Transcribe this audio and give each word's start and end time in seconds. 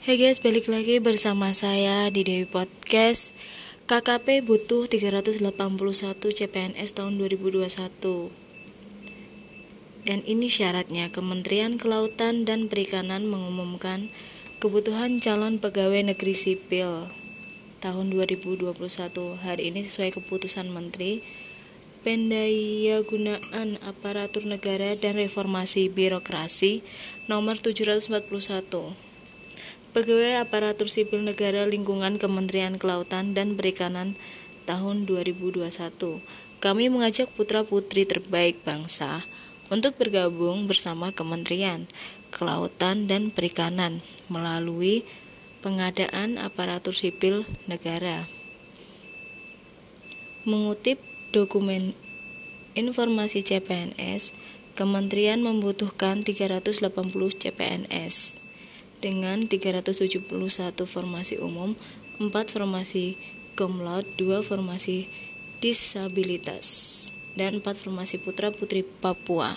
Hey 0.00 0.16
guys, 0.16 0.40
balik 0.40 0.64
lagi 0.64 0.96
bersama 0.96 1.52
saya 1.52 2.08
di 2.08 2.24
Dewi 2.24 2.48
Podcast. 2.48 3.36
KKP 3.84 4.40
butuh 4.48 4.88
381 4.88 5.44
CPNS 6.16 6.96
tahun 6.96 7.20
2021. 7.20 7.68
Dan 10.08 10.24
ini 10.24 10.48
syaratnya 10.48 11.12
Kementerian 11.12 11.76
Kelautan 11.76 12.48
dan 12.48 12.72
Perikanan 12.72 13.28
mengumumkan 13.28 14.08
kebutuhan 14.56 15.20
calon 15.20 15.60
pegawai 15.60 16.00
negeri 16.00 16.32
sipil 16.32 17.04
tahun 17.84 18.08
2021. 18.08 18.72
Hari 19.44 19.68
ini 19.68 19.84
sesuai 19.84 20.16
keputusan 20.16 20.72
Menteri 20.72 21.20
Pendayagunaan 22.08 23.76
Aparatur 23.84 24.48
Negara 24.48 24.96
dan 24.96 25.20
Reformasi 25.20 25.92
Birokrasi 25.92 26.80
nomor 27.28 27.60
741. 27.60 29.09
Pegawai 29.90 30.46
Aparatur 30.46 30.86
Sipil 30.86 31.26
Negara 31.26 31.66
Lingkungan 31.66 32.14
Kementerian 32.14 32.78
Kelautan 32.78 33.34
dan 33.34 33.58
Perikanan 33.58 34.14
tahun 34.62 35.02
2021. 35.02 35.66
Kami 36.62 36.84
mengajak 36.94 37.26
putra-putri 37.34 38.06
terbaik 38.06 38.62
bangsa 38.62 39.18
untuk 39.66 39.98
bergabung 39.98 40.70
bersama 40.70 41.10
Kementerian 41.10 41.90
Kelautan 42.30 43.10
dan 43.10 43.34
Perikanan 43.34 43.98
melalui 44.30 45.02
pengadaan 45.58 46.38
aparatur 46.38 46.94
sipil 46.94 47.42
negara. 47.66 48.30
Mengutip 50.46 51.02
dokumen 51.34 51.98
informasi 52.78 53.42
CPNS, 53.42 54.38
Kementerian 54.78 55.42
membutuhkan 55.42 56.22
380 56.22 56.78
CPNS 57.42 58.39
dengan 59.00 59.40
371 59.42 60.28
formasi 60.84 61.40
umum, 61.40 61.74
4 62.20 62.30
formasi 62.52 63.16
cum 63.56 63.80
laude, 63.80 64.06
2 64.20 64.44
formasi 64.44 65.08
disabilitas, 65.64 67.10
dan 67.34 67.58
4 67.58 67.64
formasi 67.64 68.20
putra-putri 68.20 68.84
Papua. 68.84 69.56